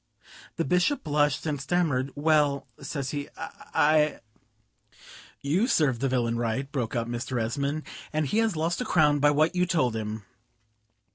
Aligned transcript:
The 0.55 0.65
Bishop 0.65 1.03
blushed 1.03 1.45
and 1.45 1.61
stammered: 1.61 2.09
"Well," 2.15 2.65
says 2.81 3.11
he, 3.11 3.29
"I..." 3.37 4.19
"You 5.41 5.67
served 5.67 6.01
the 6.01 6.09
villain 6.09 6.39
right," 6.39 6.71
broke 6.71 6.95
out 6.95 7.07
Mr. 7.07 7.39
Esmond, 7.39 7.83
"and 8.11 8.25
he 8.25 8.39
has 8.39 8.55
lost 8.55 8.81
a 8.81 8.85
crown 8.85 9.19
by 9.19 9.29
what 9.29 9.53
you 9.55 9.67
told 9.67 9.95
him." 9.95 10.23